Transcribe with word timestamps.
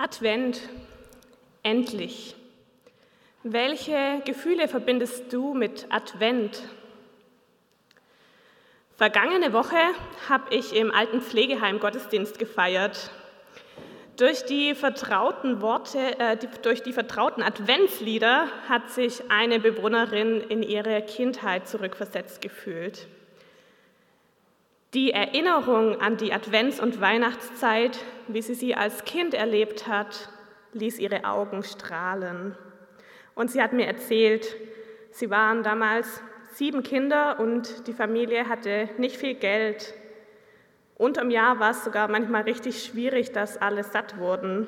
Advent, 0.00 0.60
endlich. 1.64 2.36
Welche 3.42 4.22
Gefühle 4.24 4.68
verbindest 4.68 5.32
du 5.32 5.54
mit 5.54 5.88
Advent? 5.90 6.62
Vergangene 8.94 9.52
Woche 9.52 9.80
habe 10.28 10.54
ich 10.54 10.72
im 10.76 10.92
alten 10.92 11.20
Pflegeheim 11.20 11.80
Gottesdienst 11.80 12.38
gefeiert. 12.38 13.10
Durch 14.16 14.44
die 14.44 14.76
vertrauten 14.76 15.62
Worte, 15.62 15.98
äh, 16.20 16.36
die, 16.36 16.46
durch 16.62 16.84
die 16.84 16.92
vertrauten 16.92 17.42
Adventslieder 17.42 18.46
hat 18.68 18.90
sich 18.90 19.28
eine 19.32 19.58
Bewohnerin 19.58 20.40
in 20.42 20.62
ihre 20.62 21.02
Kindheit 21.02 21.66
zurückversetzt 21.66 22.40
gefühlt. 22.40 23.08
Die 24.94 25.12
Erinnerung 25.12 26.00
an 26.00 26.16
die 26.16 26.32
Advents- 26.32 26.80
und 26.80 27.00
Weihnachtszeit, 27.00 27.98
wie 28.26 28.40
sie 28.40 28.54
sie 28.54 28.74
als 28.74 29.04
Kind 29.04 29.34
erlebt 29.34 29.86
hat, 29.86 30.30
ließ 30.72 30.98
ihre 30.98 31.24
Augen 31.24 31.62
strahlen. 31.62 32.56
Und 33.34 33.50
sie 33.50 33.60
hat 33.60 33.74
mir 33.74 33.86
erzählt, 33.86 34.56
sie 35.10 35.28
waren 35.28 35.62
damals 35.62 36.22
sieben 36.54 36.82
Kinder 36.82 37.38
und 37.38 37.86
die 37.86 37.92
Familie 37.92 38.48
hatte 38.48 38.88
nicht 38.96 39.18
viel 39.18 39.34
Geld. 39.34 39.92
Unterm 40.96 41.30
Jahr 41.30 41.60
war 41.60 41.72
es 41.72 41.84
sogar 41.84 42.08
manchmal 42.08 42.42
richtig 42.42 42.82
schwierig, 42.82 43.32
dass 43.32 43.58
alle 43.58 43.84
satt 43.84 44.18
wurden. 44.18 44.66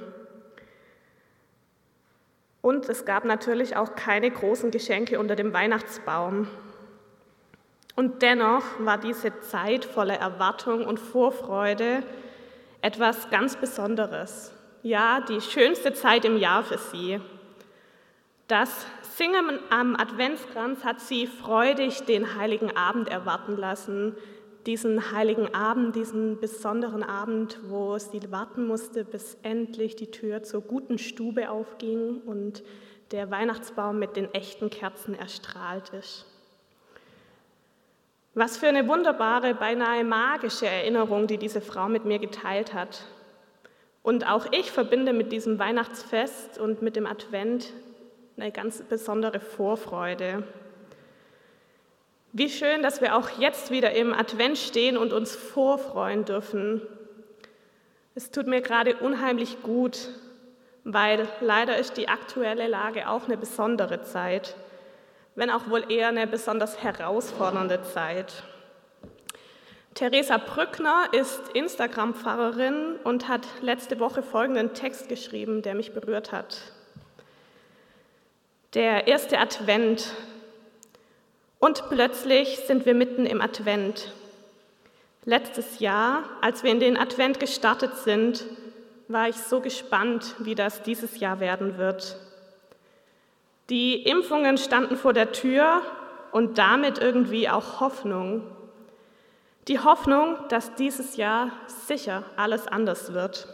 Und 2.61 2.91
es 2.91 3.07
gab 3.07 3.25
natürlich 3.25 3.75
auch 3.75 3.95
keine 3.95 4.31
großen 4.31 4.71
Geschenke 4.71 5.19
unter 5.19 5.35
dem 5.35 5.55
Weihnachtsbaum. 5.55 6.47
Und 8.01 8.23
dennoch 8.23 8.63
war 8.79 8.97
diese 8.97 9.41
Zeit 9.41 9.85
voller 9.85 10.15
Erwartung 10.15 10.87
und 10.87 10.99
Vorfreude 10.99 12.03
etwas 12.81 13.29
ganz 13.29 13.57
Besonderes. 13.57 14.55
Ja, 14.83 15.21
die 15.21 15.43
schönste 15.43 15.93
Zeit 15.93 16.25
im 16.25 16.39
Jahr 16.39 16.65
für 16.65 16.79
sie. 16.79 17.21
Das 18.49 18.87
Singen 19.03 19.59
am 19.69 19.97
Adventskranz 19.97 20.83
hat 20.83 21.01
sie 21.01 21.27
freudig 21.27 22.07
den 22.07 22.39
heiligen 22.39 22.75
Abend 22.75 23.11
erwarten 23.11 23.59
lassen. 23.59 24.17
Diesen 24.65 25.13
heiligen 25.13 25.55
Abend, 25.55 25.95
diesen 25.95 26.41
besonderen 26.41 27.03
Abend, 27.03 27.59
wo 27.69 27.99
sie 27.99 28.33
warten 28.33 28.67
musste, 28.67 29.05
bis 29.05 29.37
endlich 29.43 29.95
die 29.95 30.11
Tür 30.11 30.43
zur 30.43 30.63
guten 30.63 30.97
Stube 30.97 31.51
aufging 31.51 32.23
und 32.23 32.63
der 33.11 33.31
Weihnachtsbaum 33.31 33.99
mit 33.99 34.17
den 34.17 34.33
echten 34.33 34.71
Kerzen 34.71 35.15
erstrahlt 35.15 35.91
ist. 35.91 36.30
Was 38.35 38.57
für 38.57 38.69
eine 38.69 38.87
wunderbare, 38.87 39.55
beinahe 39.55 40.05
magische 40.05 40.67
Erinnerung, 40.67 41.27
die 41.27 41.37
diese 41.37 41.61
Frau 41.61 41.89
mit 41.89 42.05
mir 42.05 42.21
geteilt 42.21 42.75
hat. 42.75 43.03
Und 44.03 44.25
auch 44.29 44.47
ich 44.53 44.71
verbinde 44.71 45.13
mit 45.13 45.33
diesem 45.33 45.59
Weihnachtsfest 45.59 46.59
und 46.59 46.81
mit 46.81 46.95
dem 46.95 47.07
Advent 47.07 47.73
eine 48.37 48.53
ganz 48.53 48.83
besondere 48.83 49.41
Vorfreude. 49.41 50.45
Wie 52.33 52.49
schön, 52.49 52.83
dass 52.83 53.01
wir 53.01 53.17
auch 53.17 53.41
jetzt 53.41 53.73
wieder 53.73 53.93
im 53.93 54.15
Advent 54.15 54.57
stehen 54.57 54.97
und 54.97 55.13
uns 55.13 55.35
vorfreuen 55.35 56.25
dürfen. 56.25 56.81
Es 58.15 58.31
tut 58.31 58.47
mir 58.47 58.61
gerade 58.61 58.97
unheimlich 58.99 59.61
gut, 59.65 60.09
weil 60.85 61.27
leider 61.41 61.77
ist 61.77 61.97
die 61.97 62.09
aktuelle 62.09 62.69
Lage 62.69 63.09
auch 63.09 63.25
eine 63.25 63.37
besondere 63.37 64.03
Zeit 64.03 64.55
wenn 65.35 65.51
auch 65.51 65.69
wohl 65.69 65.91
eher 65.91 66.09
eine 66.09 66.27
besonders 66.27 66.83
herausfordernde 66.83 67.83
Zeit. 67.83 68.43
Theresa 69.95 70.39
Brückner 70.39 71.09
ist 71.13 71.41
Instagram-Pfarrerin 71.53 72.97
und 73.05 73.29
hat 73.29 73.47
letzte 73.61 73.99
Woche 73.99 74.23
folgenden 74.23 74.73
Text 74.73 75.09
geschrieben, 75.09 75.63
der 75.63 75.75
mich 75.75 75.93
berührt 75.93 76.33
hat. 76.33 76.61
Der 78.75 79.09
erste 79.09 79.39
Advent. 79.39 80.15
Und 81.59 81.89
plötzlich 81.91 82.61
sind 82.67 82.87
wir 82.87 82.95
mitten 82.95 83.27
im 83.27 83.41
Advent. 83.41 84.13
Letztes 85.25 85.81
Jahr, 85.81 86.23
als 86.41 86.63
wir 86.63 86.71
in 86.71 86.81
den 86.81 86.97
Advent 86.97 87.41
gestartet 87.41 87.97
sind, 87.97 88.45
war 89.09 89.29
ich 89.29 89.37
so 89.37 89.61
gespannt, 89.61 90.37
wie 90.39 90.55
das 90.55 90.83
dieses 90.83 91.19
Jahr 91.19 91.41
werden 91.41 91.79
wird. 91.79 92.17
Die 93.71 94.03
Impfungen 94.03 94.59
standen 94.59 94.97
vor 94.97 95.13
der 95.13 95.31
Tür 95.31 95.83
und 96.33 96.59
damit 96.59 96.99
irgendwie 96.99 97.49
auch 97.49 97.79
Hoffnung. 97.79 98.43
Die 99.69 99.79
Hoffnung, 99.79 100.37
dass 100.49 100.75
dieses 100.75 101.17
Jahr 101.17 101.53
sicher 101.69 102.25
alles 102.35 102.67
anders 102.67 103.13
wird. 103.13 103.47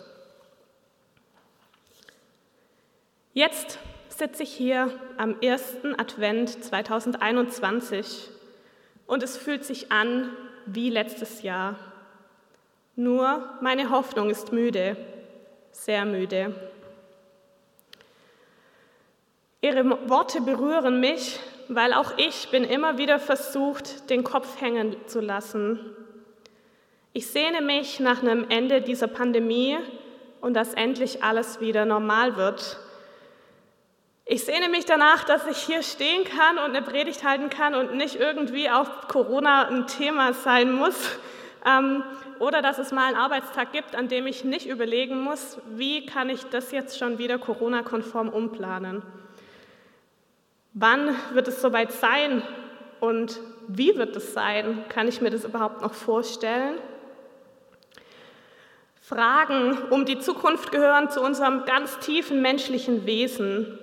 Jetzt 3.34 3.78
sitze 4.08 4.44
ich 4.44 4.52
hier 4.54 4.90
am 5.18 5.38
ersten 5.42 5.98
Advent 6.00 6.64
2021 6.64 8.30
und 9.06 9.22
es 9.22 9.36
fühlt 9.36 9.66
sich 9.66 9.92
an 9.92 10.30
wie 10.64 10.88
letztes 10.88 11.42
Jahr. 11.42 11.78
Nur 12.94 13.50
meine 13.60 13.90
Hoffnung 13.90 14.30
ist 14.30 14.52
müde, 14.52 14.96
sehr 15.72 16.06
müde. 16.06 16.54
Ihre 19.66 20.08
Worte 20.08 20.42
berühren 20.42 21.00
mich, 21.00 21.40
weil 21.66 21.92
auch 21.92 22.12
ich 22.18 22.50
bin 22.52 22.62
immer 22.62 22.98
wieder 22.98 23.18
versucht, 23.18 24.08
den 24.10 24.22
Kopf 24.22 24.60
hängen 24.60 24.94
zu 25.06 25.20
lassen. 25.20 25.80
Ich 27.12 27.26
sehne 27.26 27.60
mich 27.62 27.98
nach 27.98 28.22
einem 28.22 28.46
Ende 28.48 28.80
dieser 28.80 29.08
Pandemie 29.08 29.76
und 30.40 30.54
dass 30.54 30.72
endlich 30.74 31.24
alles 31.24 31.60
wieder 31.60 31.84
normal 31.84 32.36
wird. 32.36 32.78
Ich 34.24 34.44
sehne 34.44 34.68
mich 34.68 34.84
danach, 34.84 35.24
dass 35.24 35.48
ich 35.48 35.56
hier 35.56 35.82
stehen 35.82 36.22
kann 36.22 36.58
und 36.58 36.76
eine 36.76 36.82
Predigt 36.82 37.24
halten 37.24 37.50
kann 37.50 37.74
und 37.74 37.96
nicht 37.96 38.14
irgendwie 38.14 38.70
auf 38.70 39.08
Corona 39.08 39.66
ein 39.66 39.88
Thema 39.88 40.32
sein 40.32 40.72
muss. 40.72 40.94
Ähm, 41.68 42.04
oder 42.38 42.62
dass 42.62 42.78
es 42.78 42.92
mal 42.92 43.06
einen 43.06 43.16
Arbeitstag 43.16 43.72
gibt, 43.72 43.96
an 43.96 44.06
dem 44.06 44.28
ich 44.28 44.44
nicht 44.44 44.68
überlegen 44.68 45.20
muss, 45.20 45.58
wie 45.70 46.06
kann 46.06 46.30
ich 46.30 46.44
das 46.44 46.70
jetzt 46.70 46.96
schon 46.96 47.18
wieder 47.18 47.38
Corona-konform 47.38 48.28
umplanen. 48.28 49.02
Wann 50.78 51.16
wird 51.32 51.48
es 51.48 51.62
soweit 51.62 51.90
sein 51.90 52.42
und 53.00 53.40
wie 53.66 53.96
wird 53.96 54.14
es 54.14 54.34
sein? 54.34 54.84
Kann 54.90 55.08
ich 55.08 55.22
mir 55.22 55.30
das 55.30 55.46
überhaupt 55.46 55.80
noch 55.80 55.94
vorstellen? 55.94 56.74
Fragen 59.00 59.78
um 59.88 60.04
die 60.04 60.18
Zukunft 60.18 60.72
gehören 60.72 61.08
zu 61.08 61.22
unserem 61.22 61.64
ganz 61.64 61.98
tiefen 62.00 62.42
menschlichen 62.42 63.06
Wesen. 63.06 63.78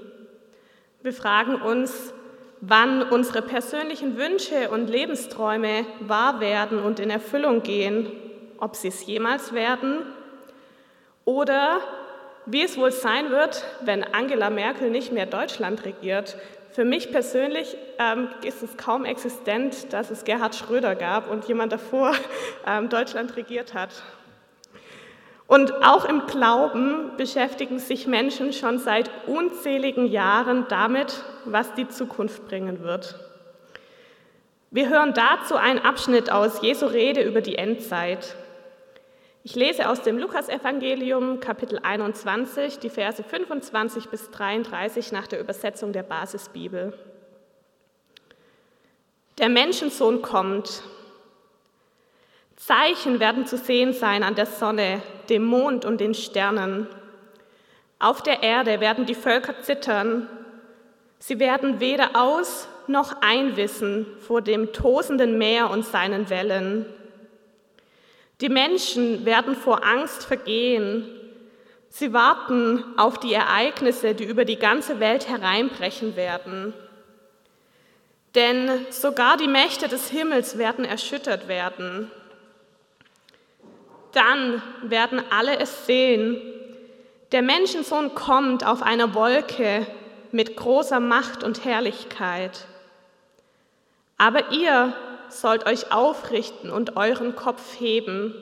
Wir 1.02 1.14
fragen 1.14 1.56
uns, 1.56 2.14
wann 2.62 3.02
unsere 3.02 3.42
persönlichen 3.42 4.16
Wünsche 4.16 4.70
und 4.70 4.88
Lebensträume 4.88 5.88
wahr 6.02 6.42
werden 6.42 6.78
und 6.78 7.00
in 7.00 7.10
Erfüllung 7.10 7.64
gehen, 7.64 8.12
ob 8.60 8.76
sie 8.76 8.90
es 8.90 9.04
jemals 9.08 9.52
werden 9.52 10.04
oder 11.26 11.80
wie 12.46 12.62
es 12.62 12.78
wohl 12.78 12.92
sein 12.92 13.32
wird, 13.32 13.66
wenn 13.82 14.04
Angela 14.04 14.52
Merkel 14.52 14.92
nicht 14.92 15.12
mehr 15.12 15.26
Deutschland 15.26 15.86
regiert, 15.86 16.38
für 16.74 16.86
mich 16.86 17.12
persönlich 17.12 17.78
ähm, 18.00 18.30
ist 18.44 18.64
es 18.64 18.78
kaum 18.78 19.06
existent, 19.06 19.94
dass 19.94 20.10
es 20.10 20.24
Gerhard 20.24 20.56
Schröder 20.56 20.96
gab 20.96 21.30
und 21.30 21.48
jemand 21.48 21.72
davor 21.72 22.14
ähm, 22.68 22.90
Deutschland 22.90 23.36
regiert 23.36 23.74
hat. 23.74 23.90
Und 25.46 25.72
auch 25.84 26.06
im 26.06 26.26
Glauben 26.26 27.12
beschäftigen 27.16 27.78
sich 27.78 28.08
Menschen 28.08 28.54
schon 28.54 28.80
seit 28.80 29.12
unzähligen 29.28 30.08
Jahren 30.08 30.66
damit, 30.68 31.24
was 31.46 31.74
die 31.76 31.88
Zukunft 31.88 32.48
bringen 32.48 32.82
wird. 32.82 33.20
Wir 34.72 34.90
hören 34.90 35.14
dazu 35.14 35.56
einen 35.56 35.78
Abschnitt 35.78 36.32
aus 36.32 36.64
Jesu 36.64 36.88
Rede 36.88 37.22
über 37.22 37.42
die 37.42 37.56
Endzeit. 37.56 38.36
Ich 39.46 39.56
lese 39.56 39.90
aus 39.90 40.02
dem 40.02 40.18
Lukasevangelium 40.18 41.42
Kapitel 41.42 41.78
21 41.84 42.80
die 42.80 42.90
Verse 42.90 43.22
25 43.22 44.08
bis 44.08 44.32
33 44.32 45.12
nach 45.12 45.28
der 45.28 45.42
Übersetzung 45.42 45.92
der 45.92 46.04
Basisbibel. 46.04 46.98
Der 49.40 49.50
Menschensohn 49.50 50.22
kommt. 50.22 50.84
Zeichen 52.56 53.20
werden 53.20 53.46
zu 53.46 53.58
sehen 53.58 53.92
sein 53.92 54.24
an 54.24 54.36
der 54.36 54.46
Sonne, 54.46 55.02
dem 55.28 55.44
Mond 55.44 55.84
und 55.84 56.00
den 56.00 56.14
Sternen. 56.14 56.88
Auf 58.00 58.24
der 58.24 58.44
Erde 58.44 58.80
werden 58.80 59.06
die 59.06 59.14
Völker 59.14 59.62
zittern. 59.62 60.30
Sie 61.20 61.42
werden 61.42 61.82
weder 61.82 62.12
aus 62.14 62.70
noch 62.88 63.22
einwissen 63.22 64.06
vor 64.20 64.42
dem 64.42 64.72
tosenden 64.72 65.38
Meer 65.38 65.70
und 65.70 65.84
seinen 65.84 66.30
Wellen. 66.30 66.86
Die 68.44 68.50
Menschen 68.50 69.24
werden 69.24 69.56
vor 69.56 69.86
Angst 69.86 70.26
vergehen. 70.26 71.10
Sie 71.88 72.12
warten 72.12 72.84
auf 72.98 73.18
die 73.18 73.34
Ereignisse, 73.34 74.16
die 74.16 74.26
über 74.26 74.44
die 74.44 74.58
ganze 74.58 75.00
Welt 75.00 75.30
hereinbrechen 75.30 76.18
werden. 76.18 76.74
Denn 78.36 78.70
sogar 78.90 79.38
die 79.38 79.48
Mächte 79.48 79.88
des 79.88 80.10
Himmels 80.10 80.58
werden 80.58 80.84
erschüttert 80.84 81.48
werden. 81.48 82.12
Dann 84.12 84.62
werden 84.82 85.24
alle 85.30 85.58
es 85.60 85.86
sehen, 85.86 86.42
Der 87.32 87.44
Menschensohn 87.44 88.14
kommt 88.14 88.66
auf 88.66 88.84
einer 88.84 89.16
Wolke 89.16 89.88
mit 90.34 90.58
großer 90.58 91.00
Macht 91.00 91.46
und 91.46 91.64
Herrlichkeit. 91.64 92.66
Aber 94.18 94.52
ihr 94.52 94.94
sollt 95.30 95.66
euch 95.66 95.92
aufrichten 95.92 96.70
und 96.70 96.96
euren 96.98 97.36
Kopf 97.36 97.80
heben, 97.80 98.34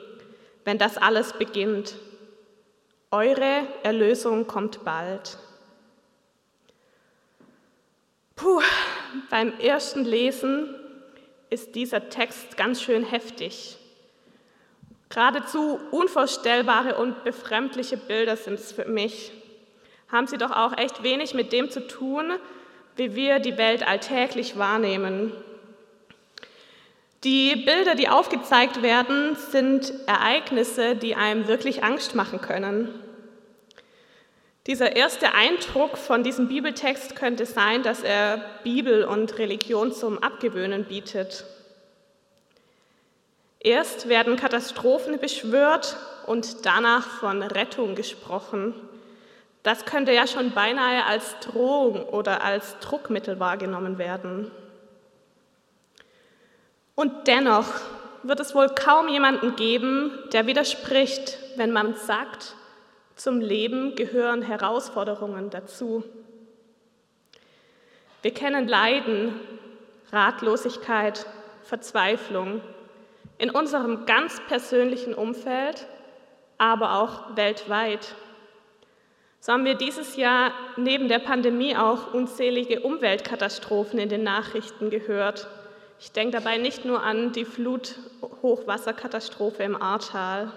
wenn 0.64 0.78
das 0.78 0.98
alles 0.98 1.32
beginnt. 1.32 1.96
Eure 3.10 3.66
Erlösung 3.82 4.46
kommt 4.46 4.84
bald. 4.84 5.38
Puh, 8.36 8.62
beim 9.30 9.58
ersten 9.58 10.04
Lesen 10.04 10.74
ist 11.50 11.74
dieser 11.74 12.08
Text 12.08 12.56
ganz 12.56 12.80
schön 12.80 13.04
heftig. 13.04 13.76
Geradezu 15.10 15.78
unvorstellbare 15.90 16.96
und 16.96 17.22
befremdliche 17.24 17.98
Bilder 17.98 18.36
sind 18.36 18.54
es 18.54 18.72
für 18.72 18.86
mich. 18.86 19.30
Haben 20.08 20.26
sie 20.26 20.38
doch 20.38 20.50
auch 20.50 20.76
echt 20.78 21.02
wenig 21.02 21.34
mit 21.34 21.52
dem 21.52 21.70
zu 21.70 21.86
tun, 21.86 22.32
wie 22.96 23.14
wir 23.14 23.38
die 23.38 23.58
Welt 23.58 23.86
alltäglich 23.86 24.56
wahrnehmen. 24.56 25.32
Die 27.24 27.54
Bilder, 27.54 27.94
die 27.94 28.08
aufgezeigt 28.08 28.82
werden, 28.82 29.36
sind 29.36 29.92
Ereignisse, 30.06 30.96
die 30.96 31.14
einem 31.14 31.46
wirklich 31.46 31.84
Angst 31.84 32.16
machen 32.16 32.40
können. 32.40 32.88
Dieser 34.66 34.96
erste 34.96 35.32
Eindruck 35.32 35.98
von 35.98 36.24
diesem 36.24 36.48
Bibeltext 36.48 37.14
könnte 37.14 37.46
sein, 37.46 37.82
dass 37.82 38.02
er 38.02 38.44
Bibel 38.64 39.04
und 39.04 39.38
Religion 39.38 39.92
zum 39.92 40.22
Abgewöhnen 40.22 40.84
bietet. 40.84 41.44
Erst 43.60 44.08
werden 44.08 44.36
Katastrophen 44.36 45.20
beschwört 45.20 45.96
und 46.26 46.66
danach 46.66 47.08
von 47.08 47.42
Rettung 47.42 47.94
gesprochen. 47.94 48.74
Das 49.62 49.84
könnte 49.84 50.12
ja 50.12 50.26
schon 50.26 50.50
beinahe 50.50 51.04
als 51.06 51.38
Drohung 51.40 52.04
oder 52.04 52.42
als 52.42 52.78
Druckmittel 52.80 53.38
wahrgenommen 53.38 53.98
werden. 53.98 54.50
Und 56.94 57.26
dennoch 57.26 57.66
wird 58.22 58.40
es 58.40 58.54
wohl 58.54 58.68
kaum 58.68 59.08
jemanden 59.08 59.56
geben, 59.56 60.12
der 60.32 60.46
widerspricht, 60.46 61.38
wenn 61.56 61.72
man 61.72 61.94
sagt, 61.94 62.54
zum 63.16 63.40
Leben 63.40 63.94
gehören 63.94 64.42
Herausforderungen 64.42 65.50
dazu. 65.50 66.04
Wir 68.22 68.32
kennen 68.32 68.68
Leiden, 68.68 69.40
Ratlosigkeit, 70.12 71.26
Verzweiflung, 71.62 72.60
in 73.38 73.50
unserem 73.50 74.06
ganz 74.06 74.40
persönlichen 74.46 75.14
Umfeld, 75.14 75.86
aber 76.58 76.98
auch 76.98 77.36
weltweit. 77.36 78.14
So 79.40 79.52
haben 79.52 79.64
wir 79.64 79.74
dieses 79.74 80.14
Jahr 80.14 80.52
neben 80.76 81.08
der 81.08 81.18
Pandemie 81.18 81.76
auch 81.76 82.14
unzählige 82.14 82.80
Umweltkatastrophen 82.80 83.98
in 83.98 84.08
den 84.08 84.22
Nachrichten 84.22 84.90
gehört. 84.90 85.48
Ich 86.04 86.10
denke 86.10 86.36
dabei 86.36 86.58
nicht 86.58 86.84
nur 86.84 87.00
an 87.00 87.30
die 87.30 87.44
Flut-Hochwasserkatastrophe 87.44 89.62
im 89.62 89.80
Ahrtal. 89.80 90.50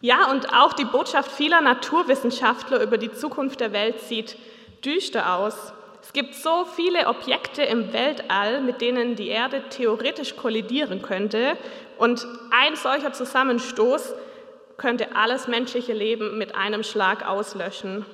Ja, 0.00 0.30
und 0.30 0.54
auch 0.54 0.74
die 0.74 0.84
Botschaft 0.84 1.32
vieler 1.32 1.60
Naturwissenschaftler 1.60 2.84
über 2.84 2.98
die 2.98 3.10
Zukunft 3.10 3.58
der 3.58 3.72
Welt 3.72 3.98
sieht 3.98 4.36
düster 4.84 5.34
aus. 5.34 5.72
Es 6.02 6.12
gibt 6.12 6.36
so 6.36 6.66
viele 6.66 7.08
Objekte 7.08 7.64
im 7.64 7.92
Weltall, 7.92 8.60
mit 8.60 8.80
denen 8.80 9.16
die 9.16 9.26
Erde 9.26 9.64
theoretisch 9.70 10.36
kollidieren 10.36 11.02
könnte. 11.02 11.56
Und 11.98 12.28
ein 12.52 12.76
solcher 12.76 13.12
Zusammenstoß 13.12 14.14
könnte 14.76 15.16
alles 15.16 15.48
menschliche 15.48 15.94
Leben 15.94 16.38
mit 16.38 16.54
einem 16.54 16.84
Schlag 16.84 17.26
auslöschen. 17.26 18.06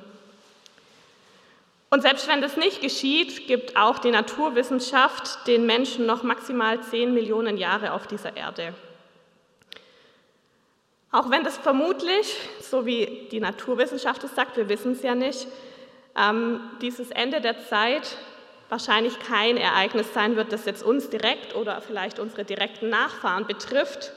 Und 1.89 2.03
selbst 2.03 2.27
wenn 2.29 2.41
das 2.41 2.57
nicht 2.57 2.81
geschieht, 2.81 3.47
gibt 3.47 3.77
auch 3.77 3.99
die 3.99 4.11
Naturwissenschaft 4.11 5.47
den 5.47 5.67
Menschen 5.67 6.05
noch 6.05 6.23
maximal 6.23 6.81
10 6.81 7.15
Millionen 7.15 7.57
Jahre 7.57 7.93
auf 7.93 8.07
dieser 8.07 8.37
Erde. 8.37 8.75
Auch 11.13 11.31
wenn 11.31 11.45
das 11.45 11.57
vermutlich, 11.57 12.37
so 12.61 12.85
wie 12.85 13.29
die 13.31 13.41
Naturwissenschaft 13.41 14.25
es 14.25 14.35
sagt, 14.35 14.57
wir 14.57 14.69
wissen 14.69 14.93
es 14.93 15.03
ja 15.03 15.15
nicht, 15.15 15.47
ähm, 16.17 16.61
dieses 16.83 17.11
Ende 17.11 17.41
der 17.41 17.65
Zeit 17.69 18.17
wahrscheinlich 18.69 19.19
kein 19.21 19.57
Ereignis 19.57 20.13
sein 20.13 20.35
wird, 20.35 20.53
das 20.53 20.65
jetzt 20.65 20.83
uns 20.83 21.09
direkt 21.09 21.55
oder 21.55 21.81
vielleicht 21.81 22.19
unsere 22.19 22.45
direkten 22.45 22.89
Nachfahren 22.89 23.47
betrifft, 23.47 24.13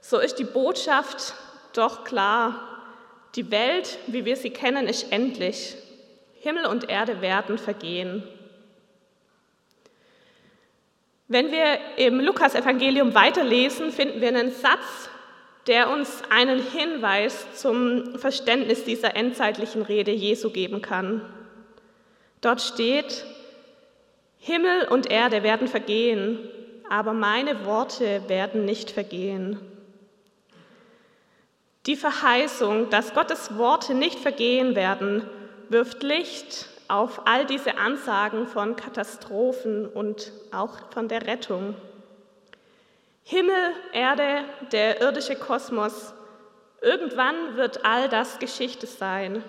so 0.00 0.18
ist 0.18 0.38
die 0.38 0.44
Botschaft 0.44 1.34
doch 1.72 2.04
klar, 2.04 2.60
die 3.34 3.50
Welt, 3.50 3.98
wie 4.06 4.24
wir 4.24 4.36
sie 4.36 4.50
kennen, 4.50 4.86
ist 4.86 5.10
endlich. 5.10 5.76
Himmel 6.42 6.66
und 6.66 6.88
Erde 6.88 7.20
werden 7.20 7.56
vergehen. 7.56 8.24
Wenn 11.28 11.52
wir 11.52 11.78
im 11.96 12.18
Lukas-Evangelium 12.18 13.14
weiterlesen, 13.14 13.92
finden 13.92 14.20
wir 14.20 14.28
einen 14.28 14.50
Satz, 14.50 15.08
der 15.68 15.88
uns 15.88 16.20
einen 16.30 16.60
Hinweis 16.60 17.46
zum 17.54 18.18
Verständnis 18.18 18.82
dieser 18.82 19.14
endzeitlichen 19.14 19.82
Rede 19.82 20.10
Jesu 20.10 20.50
geben 20.50 20.82
kann. 20.82 21.22
Dort 22.40 22.60
steht, 22.60 23.24
Himmel 24.38 24.88
und 24.88 25.08
Erde 25.12 25.44
werden 25.44 25.68
vergehen, 25.68 26.40
aber 26.90 27.12
meine 27.12 27.64
Worte 27.64 28.28
werden 28.28 28.64
nicht 28.64 28.90
vergehen. 28.90 29.60
Die 31.86 31.94
Verheißung, 31.94 32.90
dass 32.90 33.14
Gottes 33.14 33.56
Worte 33.56 33.94
nicht 33.94 34.18
vergehen 34.18 34.74
werden, 34.74 35.30
wirft 35.72 36.02
Licht 36.02 36.68
auf 36.88 37.26
all 37.26 37.46
diese 37.46 37.78
Ansagen 37.78 38.46
von 38.46 38.76
Katastrophen 38.76 39.86
und 39.86 40.32
auch 40.52 40.92
von 40.92 41.08
der 41.08 41.26
Rettung. 41.26 41.74
Himmel, 43.24 43.72
Erde, 43.92 44.44
der 44.72 45.00
irdische 45.00 45.36
Kosmos, 45.36 46.12
irgendwann 46.80 47.56
wird 47.56 47.84
all 47.84 48.08
das 48.08 48.38
Geschichte 48.38 48.86
sein. 48.86 49.42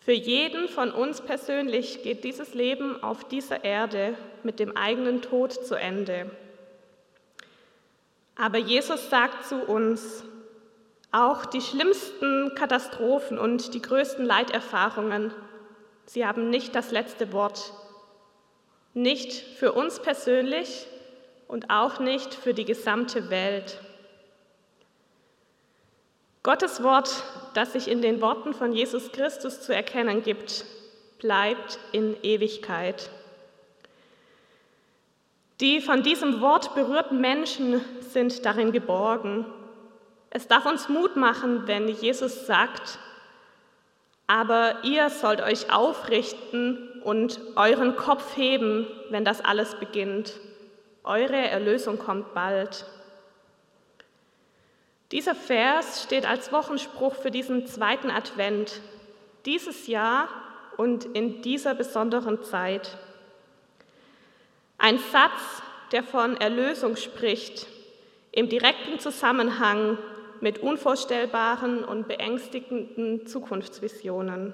Für 0.00 0.12
jeden 0.12 0.68
von 0.68 0.90
uns 0.90 1.20
persönlich 1.20 2.02
geht 2.02 2.24
dieses 2.24 2.54
Leben 2.54 3.02
auf 3.02 3.24
dieser 3.28 3.64
Erde 3.64 4.14
mit 4.42 4.58
dem 4.58 4.76
eigenen 4.76 5.22
Tod 5.22 5.52
zu 5.52 5.74
Ende. 5.74 6.30
Aber 8.36 8.58
Jesus 8.58 9.10
sagt 9.10 9.44
zu 9.46 9.56
uns, 9.56 10.24
auch 11.12 11.46
die 11.46 11.60
schlimmsten 11.60 12.54
Katastrophen 12.54 13.38
und 13.38 13.74
die 13.74 13.82
größten 13.82 14.24
Leiterfahrungen, 14.24 15.32
sie 16.06 16.26
haben 16.26 16.50
nicht 16.50 16.74
das 16.74 16.90
letzte 16.90 17.32
Wort. 17.32 17.72
Nicht 18.94 19.32
für 19.58 19.72
uns 19.72 20.00
persönlich, 20.00 20.86
und 21.52 21.68
auch 21.68 22.00
nicht 22.00 22.32
für 22.32 22.54
die 22.54 22.64
gesamte 22.64 23.28
Welt. 23.28 23.78
Gottes 26.42 26.82
Wort, 26.82 27.22
das 27.52 27.74
sich 27.74 27.88
in 27.88 28.00
den 28.00 28.22
Worten 28.22 28.54
von 28.54 28.72
Jesus 28.72 29.12
Christus 29.12 29.60
zu 29.60 29.74
erkennen 29.74 30.22
gibt, 30.22 30.64
bleibt 31.18 31.78
in 31.92 32.16
Ewigkeit. 32.22 33.10
Die 35.60 35.82
von 35.82 36.02
diesem 36.02 36.40
Wort 36.40 36.74
berührten 36.74 37.20
Menschen 37.20 37.82
sind 38.00 38.46
darin 38.46 38.72
geborgen. 38.72 39.44
Es 40.34 40.48
darf 40.48 40.64
uns 40.64 40.88
Mut 40.88 41.14
machen, 41.16 41.66
wenn 41.66 41.88
Jesus 41.88 42.46
sagt, 42.46 42.98
aber 44.26 44.76
ihr 44.82 45.10
sollt 45.10 45.42
euch 45.42 45.70
aufrichten 45.70 47.02
und 47.02 47.38
euren 47.54 47.96
Kopf 47.96 48.34
heben, 48.34 48.86
wenn 49.10 49.26
das 49.26 49.44
alles 49.44 49.74
beginnt. 49.74 50.32
Eure 51.04 51.36
Erlösung 51.36 51.98
kommt 51.98 52.32
bald. 52.32 52.86
Dieser 55.10 55.34
Vers 55.34 56.04
steht 56.04 56.24
als 56.24 56.50
Wochenspruch 56.50 57.14
für 57.14 57.30
diesen 57.30 57.66
zweiten 57.66 58.10
Advent, 58.10 58.80
dieses 59.44 59.86
Jahr 59.86 60.28
und 60.78 61.04
in 61.04 61.42
dieser 61.42 61.74
besonderen 61.74 62.42
Zeit. 62.42 62.96
Ein 64.78 64.98
Satz, 64.98 65.62
der 65.90 66.02
von 66.02 66.38
Erlösung 66.38 66.96
spricht, 66.96 67.66
im 68.30 68.48
direkten 68.48 68.98
Zusammenhang 68.98 69.98
mit 70.42 70.58
unvorstellbaren 70.58 71.84
und 71.84 72.08
beängstigenden 72.08 73.28
Zukunftsvisionen. 73.28 74.52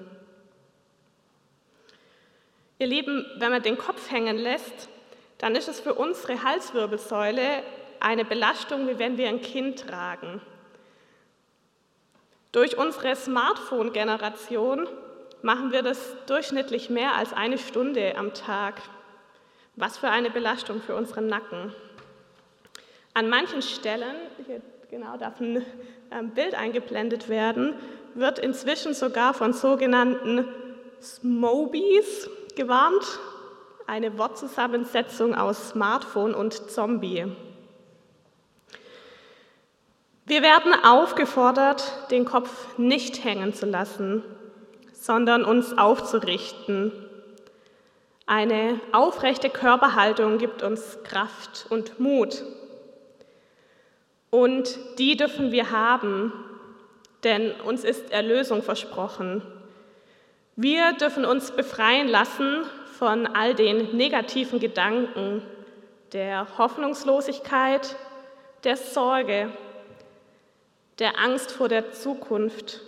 Ihr 2.77 2.85
Lieben, 2.85 3.25
wenn 3.39 3.49
man 3.49 3.63
den 3.63 3.77
Kopf 3.77 4.11
hängen 4.11 4.37
lässt, 4.37 4.87
dann 5.39 5.55
ist 5.55 5.67
es 5.67 5.79
für 5.79 5.95
unsere 5.95 6.43
Halswirbelsäule 6.43 7.63
eine 7.99 8.23
Belastung, 8.23 8.87
wie 8.87 8.99
wenn 8.99 9.17
wir 9.17 9.29
ein 9.29 9.41
Kind 9.41 9.87
tragen. 9.89 10.39
Durch 12.51 12.77
unsere 12.77 13.15
Smartphone-Generation 13.15 14.87
machen 15.41 15.71
wir 15.71 15.81
das 15.81 16.15
durchschnittlich 16.27 16.91
mehr 16.91 17.15
als 17.15 17.33
eine 17.33 17.57
Stunde 17.57 18.15
am 18.15 18.35
Tag. 18.35 18.79
Was 19.75 19.97
für 19.97 20.09
eine 20.09 20.29
Belastung 20.29 20.81
für 20.83 20.95
unseren 20.95 21.25
Nacken. 21.25 21.73
An 23.15 23.27
manchen 23.27 23.63
Stellen, 23.63 24.15
hier 24.45 24.61
genau 24.89 25.17
darf 25.17 25.39
ein 25.39 25.63
ähm, 26.11 26.31
Bild 26.31 26.55
eingeblendet 26.55 27.29
werden, 27.29 27.75
wird 28.15 28.39
inzwischen 28.39 28.93
sogar 28.93 29.33
von 29.33 29.53
sogenannten 29.53 30.47
Smobies 31.01 32.29
gewarnt, 32.55 33.19
eine 33.85 34.17
Wortzusammensetzung 34.17 35.35
aus 35.35 35.69
Smartphone 35.69 36.33
und 36.33 36.71
Zombie. 36.71 37.25
Wir 40.25 40.41
werden 40.41 40.73
aufgefordert, 40.83 42.11
den 42.11 42.25
Kopf 42.25 42.77
nicht 42.77 43.23
hängen 43.23 43.53
zu 43.53 43.65
lassen, 43.65 44.23
sondern 44.93 45.43
uns 45.43 45.77
aufzurichten. 45.77 46.91
Eine 48.25 48.79
aufrechte 48.91 49.49
Körperhaltung 49.49 50.37
gibt 50.37 50.61
uns 50.61 50.99
Kraft 51.03 51.65
und 51.69 51.99
Mut. 51.99 52.43
Und 54.29 54.77
die 54.99 55.17
dürfen 55.17 55.51
wir 55.51 55.71
haben, 55.71 56.33
denn 57.23 57.51
uns 57.61 57.83
ist 57.83 58.11
Erlösung 58.11 58.61
versprochen. 58.61 59.41
Wir 60.55 60.93
dürfen 60.93 61.25
uns 61.25 61.51
befreien 61.51 62.07
lassen 62.07 62.63
von 62.97 63.27
all 63.27 63.55
den 63.55 63.95
negativen 63.95 64.59
Gedanken, 64.59 65.41
der 66.13 66.57
Hoffnungslosigkeit, 66.57 67.95
der 68.63 68.77
Sorge, 68.77 69.51
der 70.99 71.17
Angst 71.17 71.51
vor 71.51 71.69
der 71.69 71.91
Zukunft 71.91 72.81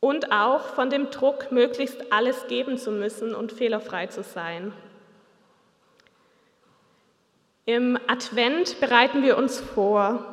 und 0.00 0.32
auch 0.32 0.60
von 0.60 0.90
dem 0.90 1.10
Druck, 1.10 1.50
möglichst 1.50 2.12
alles 2.12 2.46
geben 2.46 2.76
zu 2.76 2.90
müssen 2.90 3.34
und 3.34 3.52
fehlerfrei 3.52 4.08
zu 4.08 4.22
sein. 4.22 4.74
Im 7.66 7.98
Advent 8.08 8.78
bereiten 8.78 9.22
wir 9.22 9.38
uns 9.38 9.58
vor, 9.58 10.26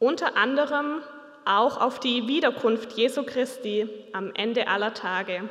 unter 0.00 0.36
anderem 0.36 1.02
auch 1.44 1.80
auf 1.80 2.00
die 2.00 2.26
Wiederkunft 2.26 2.92
Jesu 2.94 3.22
Christi 3.22 3.88
am 4.12 4.32
Ende 4.34 4.66
aller 4.66 4.92
Tage, 4.92 5.48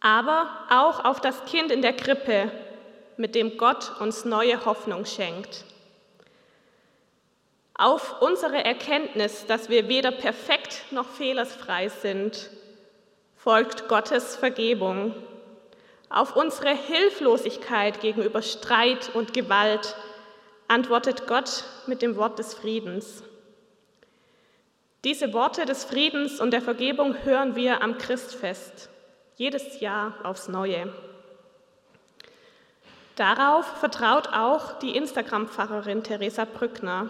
aber 0.00 0.50
auch 0.68 1.02
auf 1.06 1.18
das 1.20 1.46
Kind 1.46 1.70
in 1.70 1.80
der 1.80 1.94
Krippe, 1.94 2.52
mit 3.16 3.34
dem 3.34 3.56
Gott 3.56 3.98
uns 4.00 4.26
neue 4.26 4.64
Hoffnung 4.66 5.06
schenkt. 5.06 5.64
Auf 7.72 8.20
unsere 8.20 8.62
Erkenntnis, 8.64 9.46
dass 9.46 9.70
wir 9.70 9.88
weder 9.88 10.10
perfekt 10.10 10.84
noch 10.90 11.08
fehlersfrei 11.08 11.88
sind, 11.88 12.50
folgt 13.34 13.88
Gottes 13.88 14.36
Vergebung. 14.36 15.14
Auf 16.10 16.36
unsere 16.36 16.74
Hilflosigkeit 16.74 18.00
gegenüber 18.00 18.40
Streit 18.40 19.10
und 19.14 19.34
Gewalt 19.34 19.94
antwortet 20.66 21.26
Gott 21.26 21.64
mit 21.86 22.00
dem 22.00 22.16
Wort 22.16 22.38
des 22.38 22.54
Friedens. 22.54 23.22
Diese 25.04 25.32
Worte 25.32 25.64
des 25.64 25.84
Friedens 25.84 26.40
und 26.40 26.50
der 26.50 26.62
Vergebung 26.62 27.24
hören 27.24 27.56
wir 27.56 27.82
am 27.82 27.98
Christfest, 27.98 28.88
jedes 29.36 29.80
Jahr 29.80 30.14
aufs 30.24 30.48
Neue. 30.48 30.92
Darauf 33.16 33.66
vertraut 33.78 34.28
auch 34.28 34.78
die 34.78 34.96
Instagram-Pfarrerin 34.96 36.02
Theresa 36.02 36.44
Brückner. 36.44 37.08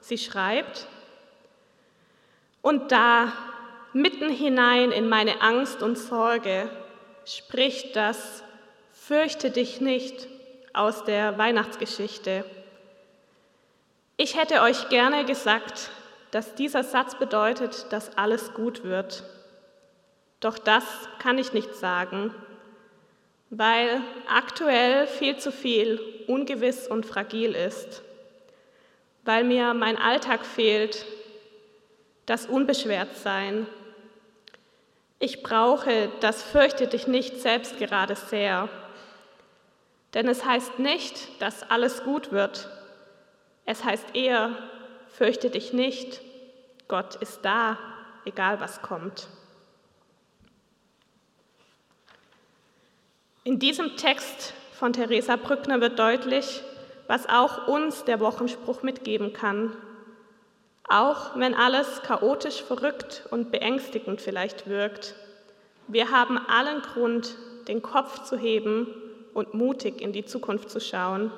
Sie 0.00 0.18
schreibt, 0.18 0.86
und 2.62 2.92
da, 2.92 3.32
mitten 3.92 4.28
hinein 4.28 4.92
in 4.92 5.08
meine 5.08 5.40
Angst 5.40 5.82
und 5.82 5.98
Sorge, 5.98 6.70
spricht 7.36 7.96
das 7.96 8.42
Fürchte 8.92 9.50
dich 9.50 9.80
nicht 9.80 10.28
aus 10.72 11.04
der 11.04 11.36
Weihnachtsgeschichte. 11.38 12.44
Ich 14.16 14.36
hätte 14.36 14.62
euch 14.62 14.88
gerne 14.88 15.24
gesagt, 15.24 15.90
dass 16.30 16.54
dieser 16.54 16.84
Satz 16.84 17.18
bedeutet, 17.18 17.86
dass 17.90 18.16
alles 18.16 18.54
gut 18.54 18.84
wird. 18.84 19.24
Doch 20.40 20.58
das 20.58 20.84
kann 21.18 21.38
ich 21.38 21.52
nicht 21.52 21.74
sagen, 21.74 22.34
weil 23.50 24.00
aktuell 24.28 25.06
viel 25.06 25.36
zu 25.38 25.50
viel 25.50 26.00
ungewiss 26.28 26.86
und 26.86 27.04
fragil 27.04 27.54
ist, 27.54 28.02
weil 29.24 29.44
mir 29.44 29.74
mein 29.74 29.98
Alltag 29.98 30.46
fehlt, 30.46 31.04
das 32.26 32.46
Unbeschwertsein, 32.46 33.66
ich 35.20 35.42
brauche 35.42 36.08
das 36.20 36.42
fürchte 36.42 36.88
dich 36.88 37.06
nicht 37.06 37.40
selbst 37.40 37.78
gerade 37.78 38.16
sehr. 38.16 38.68
Denn 40.14 40.26
es 40.26 40.44
heißt 40.44 40.78
nicht, 40.80 41.40
dass 41.40 41.70
alles 41.70 42.02
gut 42.02 42.32
wird. 42.32 42.68
Es 43.66 43.84
heißt 43.84 44.16
eher, 44.16 44.56
fürchte 45.08 45.50
dich 45.50 45.72
nicht, 45.72 46.22
Gott 46.88 47.14
ist 47.16 47.44
da, 47.44 47.78
egal 48.24 48.60
was 48.60 48.82
kommt. 48.82 49.28
In 53.44 53.58
diesem 53.58 53.96
Text 53.96 54.54
von 54.72 54.94
Theresa 54.94 55.36
Brückner 55.36 55.80
wird 55.80 55.98
deutlich, 55.98 56.62
was 57.06 57.28
auch 57.28 57.68
uns 57.68 58.04
der 58.04 58.20
Wochenspruch 58.20 58.82
mitgeben 58.82 59.32
kann, 59.34 59.76
auch 60.90 61.36
wenn 61.36 61.54
alles 61.54 62.02
chaotisch, 62.02 62.62
verrückt 62.62 63.22
und 63.30 63.52
beängstigend 63.52 64.20
vielleicht 64.20 64.68
wirkt. 64.68 65.14
Wir 65.86 66.10
haben 66.10 66.36
allen 66.36 66.82
Grund, 66.82 67.36
den 67.68 67.80
Kopf 67.80 68.24
zu 68.24 68.36
heben 68.36 68.88
und 69.32 69.54
mutig 69.54 70.00
in 70.00 70.12
die 70.12 70.24
Zukunft 70.24 70.68
zu 70.68 70.80
schauen. 70.80 71.30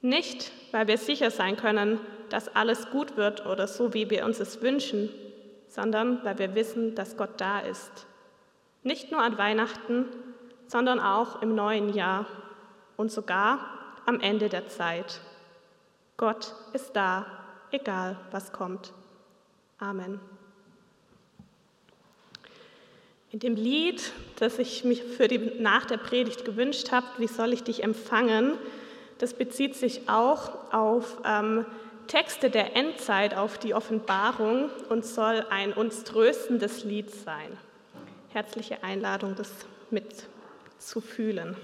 Nicht, 0.00 0.52
weil 0.72 0.88
wir 0.88 0.96
sicher 0.96 1.30
sein 1.30 1.58
können, 1.58 2.00
dass 2.30 2.54
alles 2.56 2.90
gut 2.90 3.18
wird 3.18 3.44
oder 3.44 3.68
so, 3.68 3.92
wie 3.92 4.08
wir 4.08 4.24
uns 4.24 4.40
es 4.40 4.62
wünschen, 4.62 5.10
sondern 5.68 6.24
weil 6.24 6.38
wir 6.38 6.54
wissen, 6.54 6.94
dass 6.94 7.18
Gott 7.18 7.38
da 7.38 7.60
ist. 7.60 8.06
Nicht 8.82 9.12
nur 9.12 9.20
an 9.20 9.36
Weihnachten, 9.36 10.06
sondern 10.66 10.98
auch 10.98 11.42
im 11.42 11.54
neuen 11.54 11.92
Jahr 11.92 12.24
und 12.96 13.12
sogar 13.12 13.60
am 14.06 14.20
Ende 14.20 14.48
der 14.48 14.68
Zeit. 14.68 15.20
Gott 16.16 16.54
ist 16.72 16.96
da 16.96 17.26
egal 17.72 18.18
was 18.30 18.52
kommt. 18.52 18.92
Amen. 19.78 20.20
In 23.32 23.38
dem 23.38 23.54
Lied, 23.54 24.12
das 24.36 24.58
ich 24.58 24.84
mich 24.84 25.02
für 25.04 25.28
die 25.28 25.38
nach 25.60 25.86
der 25.86 25.98
Predigt 25.98 26.44
gewünscht 26.44 26.90
habe, 26.90 27.06
wie 27.18 27.28
soll 27.28 27.52
ich 27.52 27.62
dich 27.62 27.84
empfangen, 27.84 28.58
das 29.18 29.34
bezieht 29.34 29.76
sich 29.76 30.08
auch 30.08 30.72
auf 30.72 31.18
ähm, 31.24 31.64
Texte 32.08 32.50
der 32.50 32.74
Endzeit, 32.74 33.36
auf 33.36 33.56
die 33.56 33.72
Offenbarung 33.72 34.68
und 34.88 35.04
soll 35.04 35.46
ein 35.50 35.72
uns 35.72 36.02
tröstendes 36.02 36.82
Lied 36.82 37.10
sein. 37.10 37.56
Herzliche 38.30 38.82
Einladung, 38.82 39.36
das 39.36 39.52
mitzufühlen. 39.90 41.56